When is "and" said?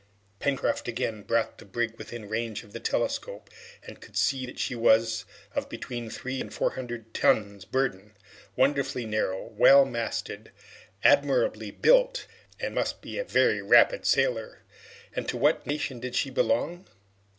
3.85-4.01, 6.41-6.51, 12.59-12.73